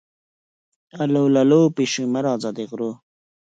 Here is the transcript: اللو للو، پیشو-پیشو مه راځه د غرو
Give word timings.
اللو 1.03 1.23
للو، 1.35 1.61
پیشو-پیشو 1.75 2.11
مه 2.13 2.19
راځه 2.27 2.49
د 2.57 2.59
غرو 2.69 2.91